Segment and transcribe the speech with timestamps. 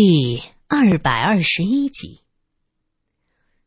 [0.00, 2.20] 第二百二十一集，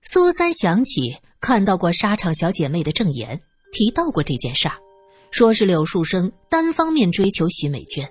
[0.01, 3.37] 苏三想起看到过沙场小姐妹的证言，
[3.73, 4.75] 提到过这件事儿，
[5.29, 8.09] 说是柳树生单方面追求徐美娟，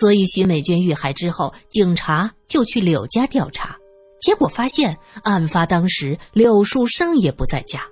[0.00, 3.76] 所以徐美娟遇害之后，警察就去柳家调查，
[4.18, 7.84] 结果发现案发当时柳树生也不在家，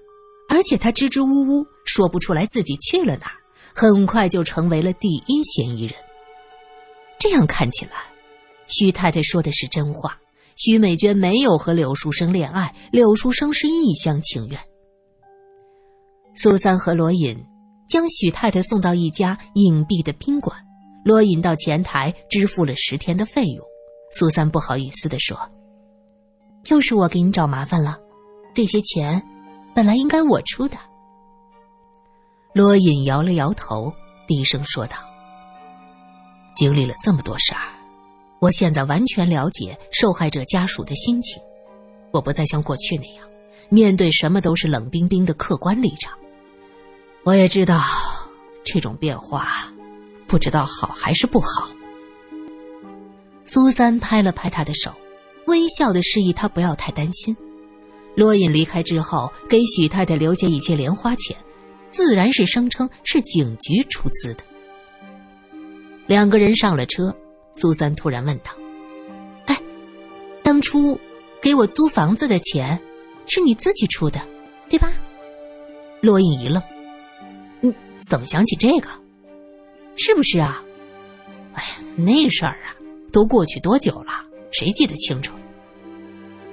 [0.49, 3.37] 而且他支支吾吾说不出来自己去了哪儿，
[3.75, 5.95] 很快就成为了第一嫌疑人。
[7.19, 8.10] 这样看起来。
[8.81, 10.19] 徐太太说的是真话，
[10.57, 14.59] 徐美娟没有和柳书生恋爱，柳书生是一厢情愿。
[16.35, 17.37] 苏三和罗隐
[17.87, 20.57] 将许太太送到一家隐蔽的宾馆，
[21.05, 23.63] 罗隐到前台支付了十天的费用。
[24.13, 25.39] 苏三不好意思地说
[26.71, 27.99] ：“又是我给你找麻烦了，
[28.55, 29.23] 这些钱
[29.75, 30.79] 本来应该我出的。”
[32.55, 33.93] 罗隐摇了摇头，
[34.27, 34.97] 低声说道
[36.57, 37.61] ：“经历了这么多事儿。”
[38.41, 41.41] 我现在完全了解受害者家属的心情，
[42.11, 43.29] 我不再像过去那样，
[43.69, 46.19] 面对什么都是冷冰冰的客观立场。
[47.23, 47.83] 我也知道，
[48.65, 49.71] 这种变化，
[50.27, 51.69] 不知道好还是不好。
[53.45, 54.91] 苏三拍了拍他的手，
[55.47, 57.37] 微笑的示意他不要太担心。
[58.15, 61.37] 罗隐离开之后，给许太太留下一些零花钱，
[61.91, 64.43] 自然是声称是警局出资的。
[66.07, 67.15] 两个人上了车。
[67.53, 68.51] 苏三突然问道
[69.47, 69.59] ：“哎，
[70.43, 70.99] 当初
[71.41, 72.81] 给我租房子的钱，
[73.27, 74.21] 是你自己出的，
[74.69, 74.93] 对吧？”
[76.01, 76.63] 罗隐一愣
[77.63, 77.75] ：“嗯，
[78.09, 78.89] 怎么想起这个？
[79.97, 80.65] 是不是啊？
[81.55, 82.75] 哎呀，那事儿啊，
[83.13, 84.13] 都过去多久了？
[84.53, 85.35] 谁记得清楚？”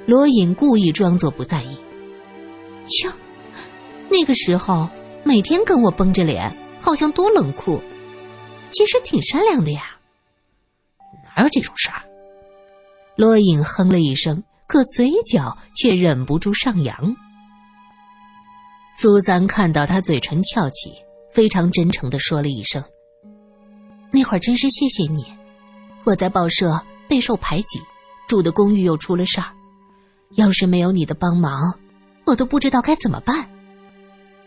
[0.06, 1.78] 罗隐故意装作不在意
[3.04, 3.12] ：“哟，
[4.10, 4.90] 那个时候
[5.24, 7.82] 每天跟我绷着脸，好像多冷酷，
[8.72, 9.94] 其实挺善良的呀。”
[11.38, 12.02] 哪有这种事儿？
[13.16, 17.16] 罗隐哼了一声，可嘴角却忍不住上扬。
[18.98, 20.92] 苏三看到他嘴唇翘起，
[21.30, 22.84] 非常真诚的说了一声
[24.12, 25.24] ：“那会儿真是谢谢你，
[26.06, 27.80] 我在报社备受排挤，
[28.28, 29.46] 住的公寓又出了事儿，
[30.38, 31.80] 要是没有你的帮忙，
[32.26, 33.48] 我都不知道该怎么办。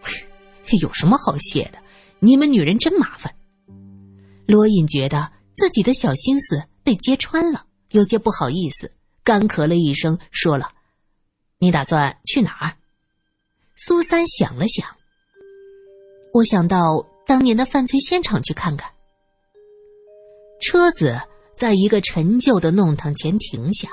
[0.83, 1.79] 有什么好谢的？
[2.19, 3.33] 你们女人真麻烦。”
[4.49, 6.61] 罗隐觉得自己的小心思。
[6.91, 8.91] 被揭穿了，有些不好意思，
[9.23, 10.73] 干咳了一声，说了
[11.61, 12.75] ：“你打算去哪儿？”
[13.79, 14.85] 苏三想了想，
[16.33, 18.93] 我想到当年的犯罪现场去看看。
[20.61, 21.17] 车子
[21.55, 23.89] 在一个陈旧的弄堂前停下，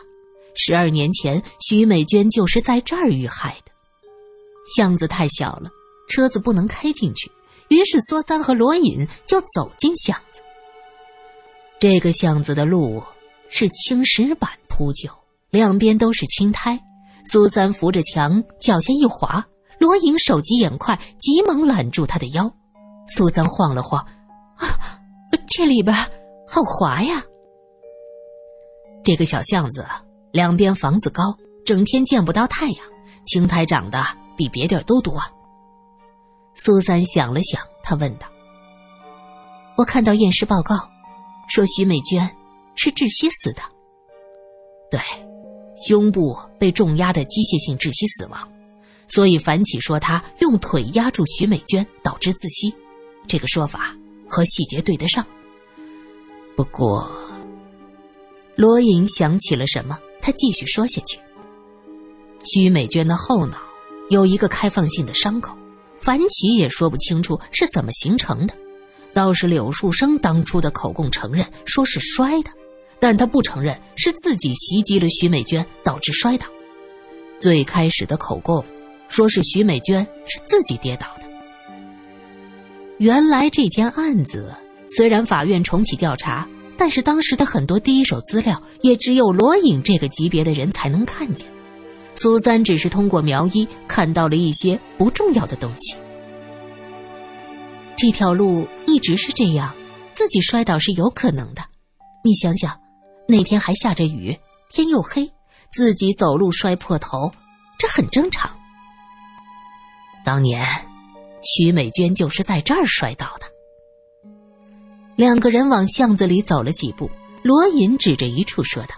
[0.55, 3.71] 十二年前徐美娟就是在这儿遇害的。
[4.75, 5.69] 巷子太小了，
[6.09, 7.31] 车子不能开进去，
[7.67, 10.39] 于是苏三和罗隐就走进巷子。
[11.89, 13.01] 这个巷子的路
[13.47, 15.09] 是青石板铺就，
[15.49, 16.77] 两边都是青苔。
[17.31, 19.41] 苏三扶着墙，脚下一滑，
[19.79, 22.53] 罗颖手疾眼快，急忙揽住他的腰。
[23.07, 24.05] 苏三晃了晃，
[24.57, 24.99] 啊，
[25.47, 25.95] 这里边
[26.45, 27.23] 好滑呀！
[29.01, 29.85] 这个小巷子
[30.33, 31.33] 两边房子高，
[31.65, 32.85] 整天见不到太阳，
[33.27, 34.03] 青苔长得
[34.35, 35.17] 比别地儿都多。
[36.53, 38.27] 苏三想了想，他问道
[39.79, 40.75] ：“我看到验尸报告。”
[41.47, 42.29] 说徐美娟
[42.75, 43.61] 是窒息死的，
[44.91, 44.99] 对，
[45.87, 48.47] 胸部被重压的机械性窒息死亡，
[49.07, 52.73] 所以樊启说他用腿压住徐美娟导致窒息，
[53.27, 53.95] 这个说法
[54.29, 55.25] 和细节对得上。
[56.55, 57.09] 不过，
[58.55, 61.19] 罗隐想起了什么，他继续说下去：
[62.43, 63.57] 徐美娟的后脑
[64.09, 65.55] 有一个开放性的伤口，
[65.95, 68.55] 樊启也说不清楚是怎么形成的。
[69.17, 72.51] 倒是柳树生当初的口供承认说是摔的，
[72.99, 76.45] 但他不承认是自己袭击了徐美娟导致摔倒。
[77.39, 78.63] 最开始的口供
[79.09, 81.23] 说是徐美娟是自己跌倒的。
[82.99, 84.53] 原来这件案子
[84.87, 91.49] 虽然法院重启调查，但是当时的很多第一手资料也只有罗隐这个级别的人才能看见。
[92.13, 95.97] 苏三只是通过苗医看到了一些不重要的东西。
[97.97, 99.73] 这条路一直是这样，
[100.13, 101.63] 自己摔倒是有可能的。
[102.23, 102.79] 你想想，
[103.27, 104.37] 那天还下着雨，
[104.69, 105.27] 天又黑，
[105.71, 107.31] 自己走路摔破头，
[107.79, 108.55] 这很正常。
[110.23, 110.63] 当年，
[111.41, 113.47] 徐美娟就是在这儿摔倒的。
[115.15, 117.09] 两个人往巷子里走了几步，
[117.41, 118.93] 罗隐指着一处说道：“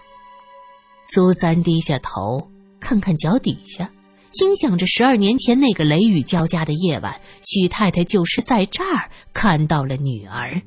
[1.14, 2.46] 苏三低下头，
[2.82, 3.90] 看看脚底下。”
[4.32, 10.62] 心想着十二年前那个雷雨交加的夜晚，许太太就是在这儿看到了女儿，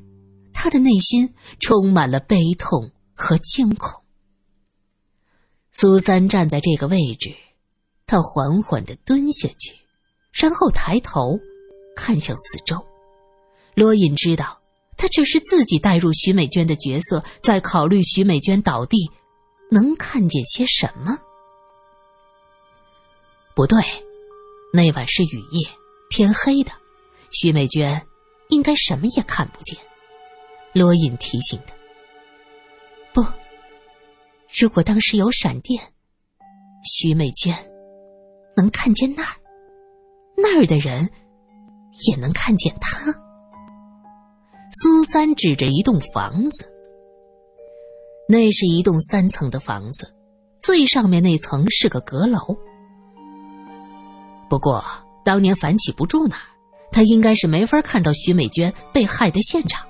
[0.52, 4.02] 她的内心充满了悲痛和惊恐。
[5.72, 7.34] 苏三站在这个位置，
[8.04, 9.72] 他缓缓的蹲下去，
[10.32, 11.38] 然后抬头
[11.96, 12.76] 看向四周。
[13.74, 14.60] 罗隐知道，
[14.98, 18.98] 他只是自己带入徐美娟的角色，在考虑徐美娟倒地
[19.70, 21.16] 能看见些什么。
[23.54, 23.78] 不对，
[24.72, 25.68] 那晚是雨夜，
[26.08, 26.72] 天黑的，
[27.30, 28.00] 徐美娟
[28.48, 29.78] 应该什么也看不见。
[30.72, 31.74] 罗隐提醒他
[33.12, 33.22] ：“不，
[34.58, 35.82] 如果当时有闪电，
[36.82, 37.54] 徐美娟
[38.56, 39.36] 能看见那儿，
[40.34, 41.10] 那儿的人
[42.08, 43.12] 也能看见他。”
[44.80, 46.64] 苏三指着一栋房子，
[48.26, 50.10] 那是一栋三层的房子，
[50.56, 52.38] 最上面那层是个阁楼。
[54.52, 54.84] 不过
[55.24, 56.42] 当年樊启不住那儿，
[56.90, 59.82] 他应该是没法看到徐美娟被害的现场。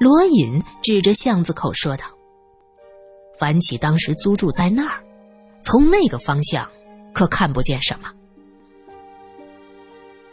[0.00, 2.04] 罗隐指着巷子口说道
[3.38, 5.00] ：“樊启当时租住在那儿，
[5.60, 6.68] 从那个方向
[7.14, 8.12] 可看不见什么。”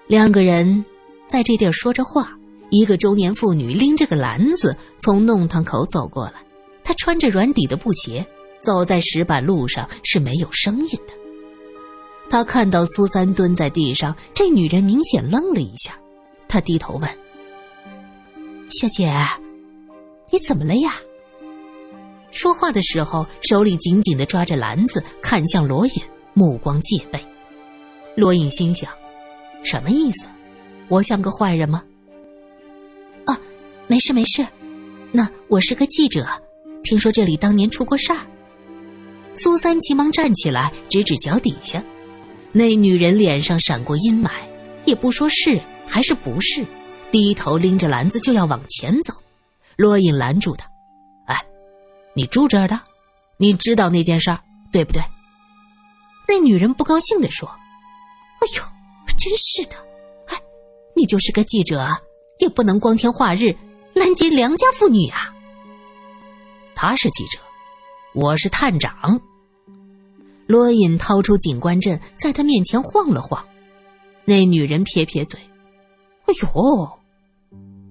[0.09, 0.83] 两个人
[1.27, 2.31] 在这地儿说着话，
[2.71, 6.43] 一个中年妇女拎着个篮子从弄堂口走过来，
[6.83, 8.25] 她穿着软底的布鞋，
[8.59, 11.13] 走在石板路上是没有声音的。
[12.33, 15.95] 他看到苏三蹲在地上，这女人明显愣了一下。
[16.47, 17.07] 他低头问
[18.73, 19.13] ：“小姐，
[20.31, 20.95] 你怎么了呀？”
[22.33, 25.93] 说话的时候，手里紧紧的抓着篮子，看向罗隐，
[26.33, 27.23] 目光戒备。
[28.15, 28.91] 罗隐心想
[29.63, 30.25] ：“什么意思？
[30.87, 31.83] 我像个坏人吗
[33.27, 33.39] ？”“啊，
[33.85, 34.43] 没事没事。
[35.11, 36.27] 那我是个记者，
[36.81, 38.25] 听说这里当年出过事儿。”
[39.37, 41.79] 苏三急忙站起来，指指脚底下。
[42.55, 44.29] 那女人脸上闪过阴霾，
[44.85, 46.63] 也不说是还是不是，
[47.11, 49.11] 低头拎着篮子就要往前走。
[49.75, 50.69] 罗隐拦住她
[51.25, 51.35] ：“哎，
[52.13, 52.79] 你住这儿的，
[53.37, 54.39] 你知道那件事儿
[54.71, 55.01] 对不对？”
[56.29, 57.49] 那女人不高兴地说
[58.39, 58.63] ：“哎呦，
[59.17, 59.75] 真是的！
[60.27, 60.37] 哎，
[60.95, 61.87] 你就是个记者，
[62.37, 63.55] 也不能光天化日
[63.93, 65.33] 拦截良家妇女啊。”
[66.75, 67.39] 他是记者，
[68.13, 69.19] 我是探长。
[70.47, 73.43] 罗隐掏出警官证，在他面前晃了晃。
[74.25, 75.39] 那女人撇撇嘴
[76.25, 76.99] ：“哎呦，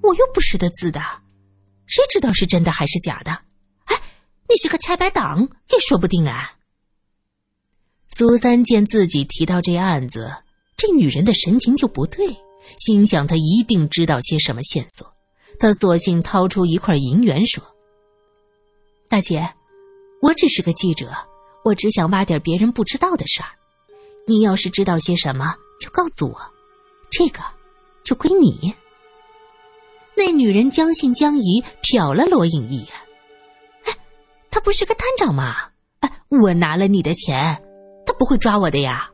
[0.02, 1.00] 我又不识得字的，
[1.87, 3.31] 谁知道是真的还是假的？
[3.87, 3.96] 哎，
[4.49, 6.52] 你是个拆白党也说不定啊。”
[8.10, 10.31] 苏三见自己提到这案子，
[10.76, 12.26] 这女人的神情就不对，
[12.76, 15.10] 心想她一定知道些什么线索。
[15.58, 17.62] 他索性掏出一块银元说
[19.08, 19.48] ：“大姐，
[20.20, 21.10] 我只是个记者。”
[21.64, 23.49] 我只想挖点别人不知道的事儿，
[24.26, 26.41] 你要是知道些什么，就告诉我，
[27.11, 27.41] 这个
[28.03, 28.75] 就归你。
[30.14, 32.88] 那女人将信将疑，瞟了罗颖一眼。
[33.85, 33.97] 哎，
[34.50, 35.55] 他不是个探长吗？
[36.00, 37.62] 哎，我拿了你的钱，
[38.05, 39.08] 他不会抓我的呀。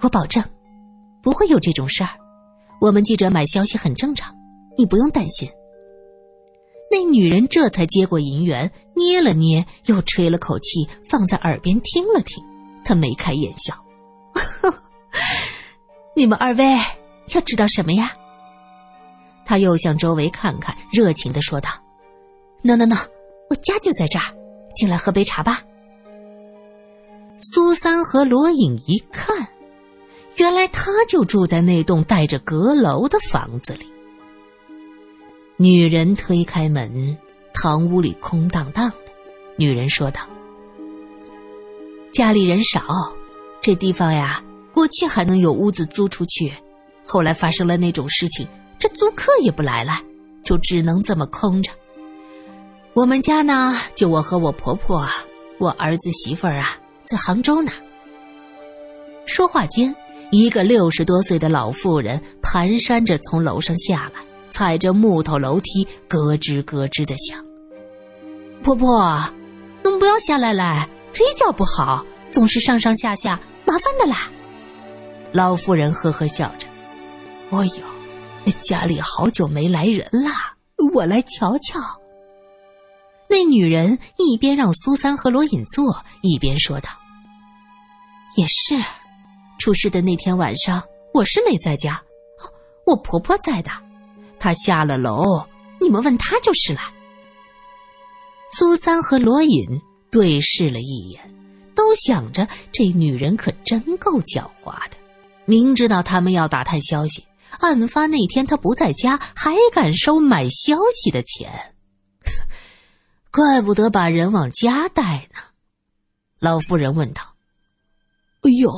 [0.00, 0.42] 我保证，
[1.22, 2.10] 不会有这种事儿。
[2.80, 4.32] 我们记者买消息很正常，
[4.76, 5.50] 你不用担心。
[6.90, 12.42] 那女人这才接过银元，捏了捏，又吹了口气，放在耳边听了听。
[12.84, 13.74] 她眉开眼笑
[16.16, 16.78] ：“你们二位
[17.34, 18.12] 要知道什么呀？”
[19.44, 21.70] 他又向周围看看，热情的说道
[22.62, 22.96] ：“No No No，
[23.50, 24.24] 我家就在这儿，
[24.74, 25.62] 进来喝杯茶吧。”
[27.40, 29.46] 苏三和罗隐一看，
[30.36, 33.86] 原来他就住在那栋带着阁楼的房子里。
[35.60, 37.18] 女人推开门，
[37.52, 38.94] 堂屋里空荡荡的。
[39.56, 40.20] 女人说道
[42.14, 42.80] ：“家里人少，
[43.60, 44.40] 这地方呀，
[44.72, 46.54] 过去还能有屋子租出去，
[47.04, 48.46] 后来发生了那种事情，
[48.78, 50.00] 这租客也不来了，
[50.44, 51.72] 就只能这么空着。
[52.94, 55.04] 我们家呢，就我和我婆婆，
[55.58, 57.72] 我儿子媳妇儿啊，在杭州呢。”
[59.26, 59.92] 说话间，
[60.30, 64.22] 一个六十多岁的老妇人蹒跚着从楼上下来。
[64.50, 67.44] 踩着木头楼梯，咯吱咯吱的响。
[68.62, 69.18] 婆婆，
[69.82, 70.88] 能不要下来来？
[71.12, 74.30] 腿脚不好，总是上上下下，麻烦的啦。
[75.32, 76.68] 老妇人呵呵笑着
[77.50, 80.30] ：“哎呦，家里好久没来人了，
[80.94, 81.80] 我来瞧瞧。”
[83.28, 86.88] 那女人一边让苏三和罗隐坐，一边说道
[88.36, 88.76] ：“也是，
[89.58, 92.00] 出事的那天晚上，我是没在家，
[92.86, 93.70] 我婆婆在的。”
[94.38, 95.46] 他下了楼，
[95.80, 96.80] 你们问他就是了。
[98.50, 99.80] 苏三和罗隐
[100.10, 101.34] 对视了一眼，
[101.74, 104.96] 都想着这女人可真够狡猾的，
[105.44, 107.24] 明知道他们要打探消息，
[107.60, 111.74] 案发那天他不在家，还敢收买消息的钱，
[113.30, 115.40] 怪不得把人往家带呢。
[116.38, 117.22] 老妇人问道
[118.42, 118.70] ：“哎呦，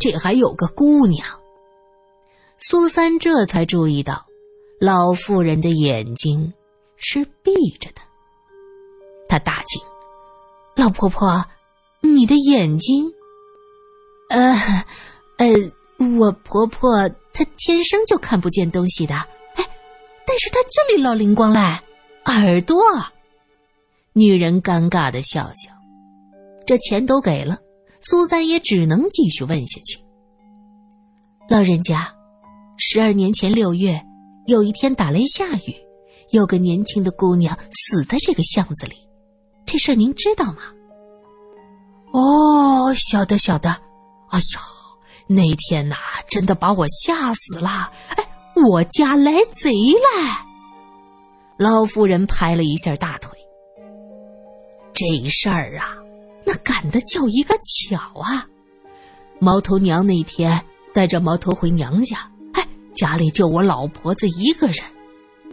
[0.00, 1.26] 这还有个姑娘。”
[2.58, 4.26] 苏三这才注意到，
[4.84, 6.52] 老妇人的眼睛
[6.96, 8.02] 是闭着的。
[9.28, 9.80] 他大惊
[10.74, 11.44] ：“老婆婆，
[12.00, 13.08] 你的眼睛……
[14.28, 14.84] 呃，
[15.38, 15.46] 呃，
[16.18, 19.14] 我婆婆她天生就看不见东西的。
[19.14, 19.64] 哎，
[20.26, 21.60] 但是她这里老灵光嘞，
[22.24, 22.76] 耳朵。”
[24.14, 25.72] 女人尴尬的笑笑。
[26.66, 27.56] 这钱都给了，
[28.00, 30.00] 苏三也只能继续问下去。
[31.48, 32.12] 老人家。
[32.78, 34.02] 十二年前六月，
[34.46, 35.76] 有一天打雷下雨，
[36.30, 38.96] 有个年轻的姑娘死在这个巷子里，
[39.64, 40.62] 这事您知道吗？
[42.12, 43.70] 哦，晓得晓得。
[44.30, 44.60] 哎呀，
[45.26, 45.96] 那天呐，
[46.28, 47.92] 真的把我吓死了。
[48.16, 48.24] 哎，
[48.56, 50.46] 我家来贼了！
[51.58, 53.38] 老妇人拍了一下大腿。
[54.92, 55.96] 这事儿啊，
[56.44, 58.46] 那赶得叫一个巧啊！
[59.38, 62.31] 毛头娘那天带着毛头回娘家。
[62.94, 64.76] 家里就我老婆子一个人，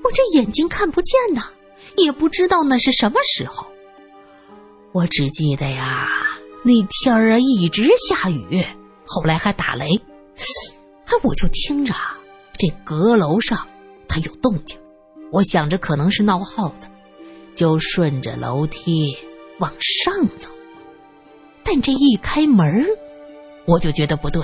[0.03, 1.43] 我这眼睛看不见呐，
[1.97, 3.67] 也不知道那是什么时候。
[4.91, 6.07] 我只记得呀，
[6.63, 8.63] 那天儿啊一直下雨，
[9.05, 9.95] 后来还打雷，
[10.35, 11.93] 哎，我就听着
[12.57, 13.67] 这阁楼上
[14.07, 14.77] 它有动静，
[15.31, 16.87] 我想着可能是闹耗子，
[17.53, 19.15] 就顺着楼梯
[19.59, 20.49] 往上走。
[21.63, 22.85] 但这一开门
[23.65, 24.41] 我就觉得不对。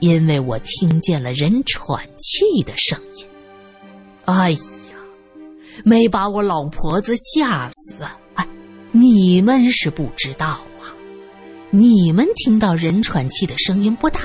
[0.00, 3.26] 因为我听见了人喘气的声音，
[4.24, 4.58] 哎呀，
[5.84, 7.94] 没把我老婆子吓死！
[8.34, 8.46] 哎，
[8.92, 10.46] 你们是不知道
[10.80, 10.90] 啊，
[11.70, 14.20] 你们听到人喘气的声音不大，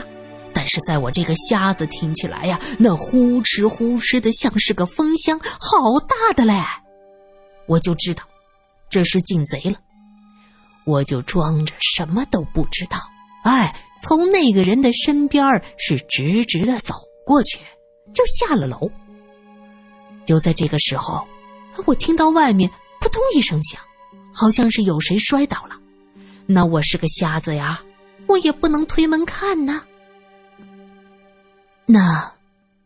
[0.53, 6.61] 但是在我这个瞎子听起来呀，那呼哧呼哧的，像是个风箱，好大的嘞！
[7.67, 8.23] 我就知道
[8.89, 9.77] 这是进贼了，
[10.85, 12.97] 我就装着什么都不知道。
[13.43, 15.45] 哎，从那个人的身边
[15.77, 16.93] 是直直的走
[17.25, 17.59] 过去，
[18.13, 18.89] 就下了楼。
[20.25, 21.27] 就在这个时候，
[21.85, 22.69] 我听到外面
[23.01, 23.81] 扑通一声响，
[24.33, 25.79] 好像是有谁摔倒了。
[26.45, 27.83] 那我是个瞎子呀，
[28.27, 29.83] 我也不能推门看呐。
[31.85, 32.33] 那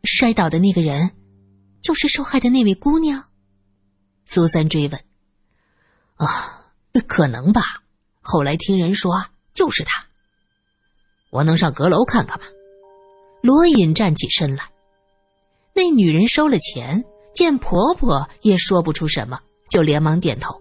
[0.04, 1.12] 摔倒的那个人，
[1.82, 3.26] 就是受害的那位姑娘？
[4.26, 5.04] 苏三追问。
[6.16, 6.72] 啊，
[7.08, 7.62] 可能吧。
[8.22, 10.06] 后来听人说，就是他。
[11.34, 12.46] 我能上阁楼看看吗？
[13.42, 14.64] 罗隐站起身来。
[15.74, 20.54] 那女人收了钱，见婆婆也说不出什么，就连忙点头：“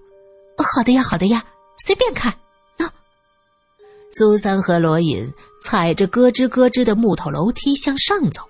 [0.57, 1.45] 好的呀，好的呀，
[1.77, 2.33] 随便看。”
[2.79, 2.91] 啊！
[4.13, 5.31] 苏三和罗隐
[5.63, 8.43] 踩着咯吱咯吱的木头楼梯向上走，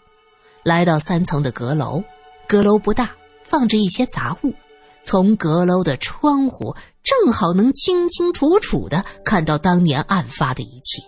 [0.62, 2.02] 来到三层的阁楼。
[2.46, 3.10] 阁楼不大，
[3.42, 4.54] 放着一些杂物。
[5.02, 11.02] 从阁楼的窗户，正好能清清楚楚的看到当年案发的一切。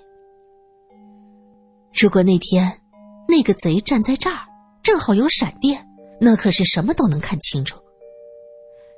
[1.94, 2.80] 如果那天
[3.28, 4.36] 那个贼站在这儿，
[4.82, 5.86] 正好有闪电，
[6.20, 7.78] 那可是什么都能看清楚。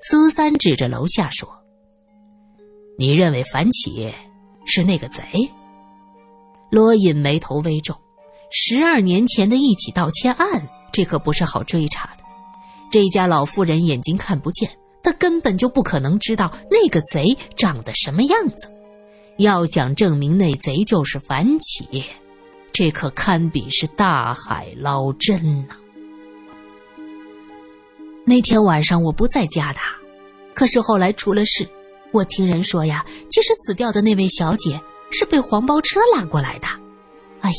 [0.00, 1.48] 苏三指着楼下说
[2.98, 4.12] ：“你认为樊起
[4.64, 5.22] 是那个贼？”
[6.72, 7.94] 罗隐眉头微皱。
[8.50, 12.24] 十二年前的一起盗窃案，这可不是好追查的。
[12.90, 14.70] 这家老妇人眼睛看不见，
[15.02, 18.72] 她根本就不可能知道那个贼长得什么样子。
[19.38, 22.04] 要想证明那贼就是樊起。
[22.78, 25.76] 这可堪比是大海捞针呐！
[28.22, 29.78] 那天晚上我不在家的，
[30.54, 31.66] 可是后来出了事。
[32.12, 34.78] 我听人说呀，其实死掉的那位小姐
[35.10, 36.66] 是被黄包车拉过来的。
[37.40, 37.56] 哎呀，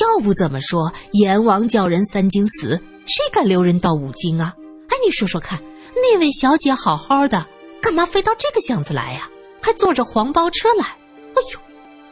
[0.00, 2.70] 要不怎么说阎王叫人三更死，
[3.06, 4.52] 谁敢留人到五更啊？
[4.88, 5.56] 哎，你说说看，
[5.94, 7.46] 那位小姐好好的，
[7.80, 9.30] 干嘛非到这个巷子来呀？
[9.62, 10.84] 还坐着黄包车来？
[10.84, 11.60] 哎呦，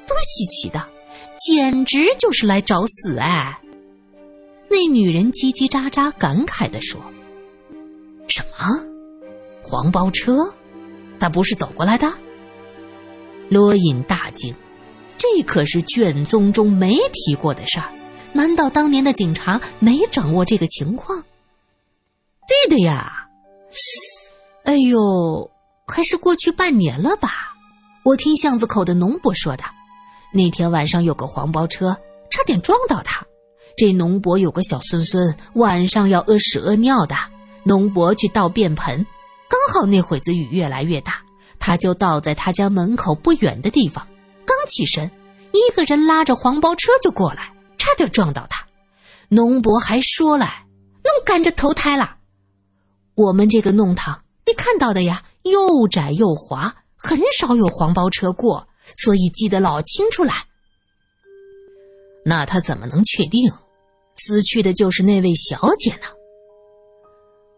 [0.06, 0.88] 多稀奇的！
[1.38, 3.58] 简直就是来找死哎！
[4.68, 7.00] 那女人叽叽喳喳感慨的说
[8.28, 8.66] ：“什么？
[9.62, 10.52] 黄包车？
[11.18, 12.12] 他不是走过来的？”
[13.48, 14.54] 罗隐大惊，
[15.16, 17.90] 这可是卷宗中没提过的事儿，
[18.32, 21.22] 难道当年的警察没掌握这个情况？
[22.46, 23.26] 对的呀！
[24.64, 25.50] 哎呦，
[25.86, 27.54] 还是过去半年了吧？
[28.04, 29.64] 我听巷子口的农伯说的。
[30.32, 31.96] 那天晚上有个黄包车，
[32.30, 33.26] 差点撞到他。
[33.76, 37.16] 这农伯有个小孙孙，晚上要屙屎屙尿的。
[37.64, 39.06] 农伯去倒便盆，
[39.48, 41.20] 刚好那会子雨越来越大，
[41.58, 44.06] 他就倒在他家门口不远的地方。
[44.44, 45.10] 刚起身，
[45.52, 48.66] 一个人拉着黄包车就过来，差点撞到他。
[49.28, 50.66] 农伯还说来
[51.04, 52.16] ：“弄赶着投胎了。”
[53.16, 60.32] 我们这个弄堂，你看到的呀，又窄又滑，很少有黄包车过，所以记得老清楚了。
[62.24, 63.50] 那他怎么能确定
[64.16, 66.06] 死去的就是那位小姐呢？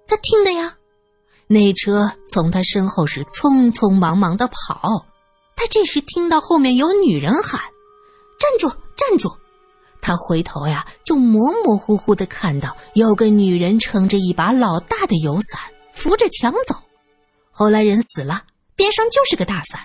[0.07, 0.77] 他听的呀，
[1.47, 5.07] 那车从他身后是匆匆忙忙的跑，
[5.57, 7.61] 他这时听到后面有女人喊
[8.39, 9.31] ：“站住，站住！”
[10.03, 15.61] 他回头呀，就模模糊糊的看到有个女人撑着一把老大的油伞，
[15.93, 16.75] 扶着墙走。
[17.51, 18.43] 后来人死了，
[18.75, 19.81] 边上就是个大伞，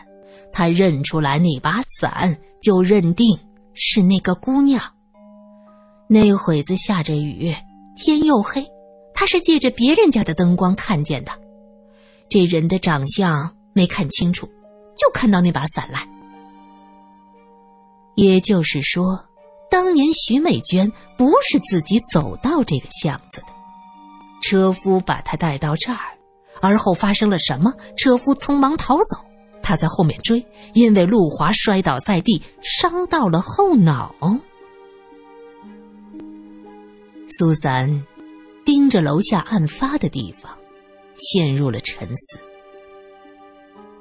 [0.55, 3.37] 他认出来那把伞，就认定
[3.73, 4.81] 是那个姑娘。
[6.07, 7.53] 那会子下着雨，
[7.97, 8.65] 天又黑，
[9.13, 11.33] 他是借着别人家的灯光看见的。
[12.29, 14.47] 这人的长相没看清楚，
[14.97, 16.07] 就看到那把伞来。
[18.15, 19.21] 也就是说。
[19.67, 23.47] 当年徐美娟不是自己走到这个巷子的，
[24.41, 25.99] 车夫把她带到这儿，
[26.61, 27.73] 而后发生了什么？
[27.97, 29.17] 车夫匆忙逃走，
[29.65, 30.45] 他在后面追，
[30.75, 34.15] 因为路滑摔倒在地，伤到了后脑。
[37.37, 38.05] 苏三
[38.63, 40.55] 盯着楼下案发的地方，
[41.15, 42.37] 陷入了沉思。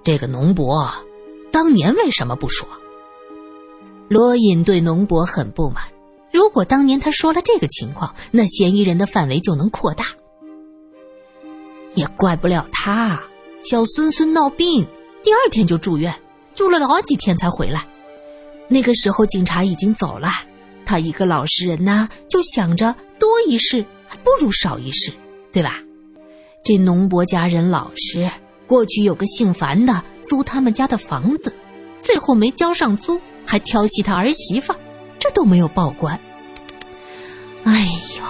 [0.02, 0.92] 这个农伯
[1.50, 2.68] 当年为什么不说？
[4.08, 5.82] 罗隐对农伯很不满。
[6.30, 10.04] 如果当年他说了这个情况，那嫌疑人的范围就能扩大。
[11.94, 13.22] 也怪不了他，
[13.62, 14.86] 小孙孙闹病，
[15.24, 16.14] 第二天就住院，
[16.54, 17.84] 住了好几天才回来。
[18.68, 20.28] 那个时候警察已经走了，
[20.86, 25.12] 他一个老实人呐，就想着多一事还不如少一事，
[25.52, 25.80] 对吧？
[26.62, 28.30] 这农伯家人老实，
[28.66, 31.54] 过去有个姓樊的租他们家的房子，
[31.98, 33.20] 最后没交上租。
[33.46, 34.74] 还调戏他儿媳妇，
[35.18, 36.18] 这都没有报官。
[37.64, 37.84] 哎
[38.18, 38.24] 呦，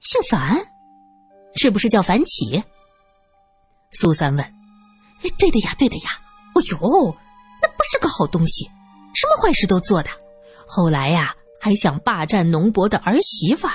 [0.00, 0.56] 姓樊，
[1.56, 2.62] 是不是叫樊起？
[3.90, 4.53] 苏三问。
[5.24, 6.10] 哎，对的呀，对的呀。
[6.54, 7.16] 哎呦，
[7.60, 8.70] 那不是个好东西，
[9.14, 10.10] 什么坏事都做的。
[10.66, 13.66] 后来呀，还想霸占农伯的儿媳妇，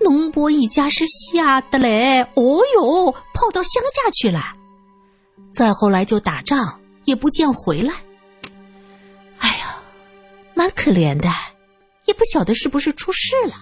[0.00, 2.22] 农伯一家是吓得嘞。
[2.34, 4.40] 哦呦，跑到乡下去了。
[5.52, 7.92] 再后来就打仗，也不见回来。
[9.38, 9.76] 哎呀
[10.54, 11.28] 蛮可怜的，
[12.06, 13.54] 也不晓得是不是出事了。